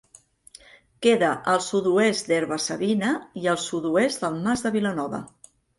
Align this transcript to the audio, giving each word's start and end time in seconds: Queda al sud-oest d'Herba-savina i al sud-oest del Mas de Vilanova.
Queda 1.07 1.29
al 1.53 1.61
sud-oest 1.67 2.33
d'Herba-savina 2.33 3.13
i 3.45 3.49
al 3.55 3.63
sud-oest 3.69 4.27
del 4.27 4.45
Mas 4.49 4.67
de 4.69 4.79
Vilanova. 4.81 5.27